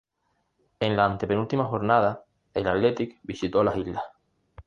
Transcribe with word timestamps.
En 0.79 0.97
la 0.97 1.05
antepenúltima 1.05 1.65
jornada, 1.65 2.25
el 2.55 2.67
Athletic 2.67 3.19
visitó 3.21 3.63
las 3.63 3.77
islas. 3.77 4.03